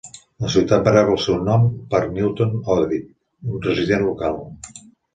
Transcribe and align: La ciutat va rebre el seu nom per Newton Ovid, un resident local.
La 0.45 0.49
ciutat 0.53 0.87
va 0.87 0.93
rebre 0.95 1.13
el 1.17 1.21
seu 1.25 1.37
nom 1.51 1.69
per 1.93 2.03
Newton 2.17 2.57
Ovid, 2.79 3.07
un 3.53 3.65
resident 3.71 4.11
local. 4.11 4.47